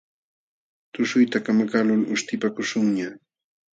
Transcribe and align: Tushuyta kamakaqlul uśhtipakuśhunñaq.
Tushuyta 0.93 1.37
kamakaqlul 1.45 2.01
uśhtipakuśhunñaq. 2.13 3.13